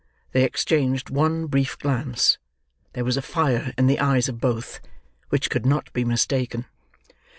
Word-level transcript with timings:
They 0.31 0.43
exchanged 0.45 1.11
one 1.11 1.45
brief 1.45 1.77
glance; 1.77 2.39
there 2.93 3.05
was 3.05 3.17
a 3.17 3.21
fire 3.21 3.71
in 3.77 3.85
the 3.85 3.99
eyes 3.99 4.27
of 4.27 4.41
both, 4.41 4.79
which 5.29 5.51
could 5.51 5.63
not 5.67 5.93
be 5.93 6.03
mistaken. 6.03 6.65